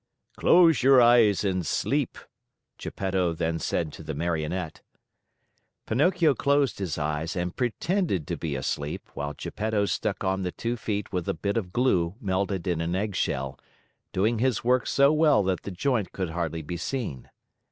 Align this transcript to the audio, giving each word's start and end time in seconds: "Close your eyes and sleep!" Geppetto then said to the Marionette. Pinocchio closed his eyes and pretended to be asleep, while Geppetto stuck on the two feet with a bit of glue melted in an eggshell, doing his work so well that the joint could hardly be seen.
"Close 0.35 0.81
your 0.81 0.99
eyes 0.99 1.45
and 1.45 1.63
sleep!" 1.63 2.17
Geppetto 2.79 3.33
then 3.33 3.59
said 3.59 3.93
to 3.93 4.01
the 4.01 4.15
Marionette. 4.15 4.81
Pinocchio 5.85 6.33
closed 6.33 6.79
his 6.79 6.97
eyes 6.97 7.35
and 7.35 7.55
pretended 7.55 8.25
to 8.25 8.35
be 8.35 8.55
asleep, 8.55 9.09
while 9.13 9.35
Geppetto 9.37 9.85
stuck 9.85 10.23
on 10.23 10.41
the 10.41 10.51
two 10.51 10.75
feet 10.75 11.13
with 11.13 11.29
a 11.29 11.35
bit 11.35 11.55
of 11.55 11.71
glue 11.71 12.15
melted 12.19 12.65
in 12.65 12.81
an 12.81 12.95
eggshell, 12.95 13.59
doing 14.11 14.39
his 14.39 14.63
work 14.63 14.87
so 14.87 15.13
well 15.13 15.43
that 15.43 15.61
the 15.61 15.69
joint 15.69 16.11
could 16.11 16.31
hardly 16.31 16.63
be 16.63 16.77
seen. 16.77 17.29